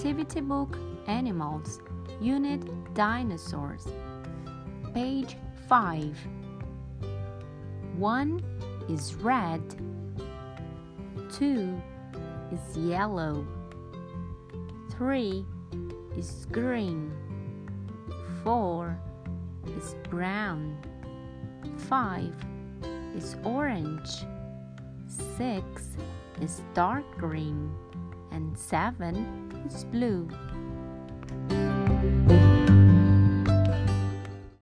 [0.00, 1.78] Activity Book Animals,
[2.22, 2.62] Unit
[2.94, 3.86] Dinosaurs.
[4.94, 5.36] Page
[5.68, 6.16] 5.
[7.98, 8.42] 1
[8.88, 9.60] is red,
[11.30, 11.82] 2
[12.50, 13.46] is yellow,
[14.92, 15.44] 3
[16.16, 17.12] is green,
[18.42, 18.98] 4
[19.76, 20.78] is brown,
[21.76, 22.32] 5
[23.14, 24.24] is orange,
[25.36, 25.88] 6
[26.40, 27.70] is dark green,
[28.32, 30.28] and 7 is blue.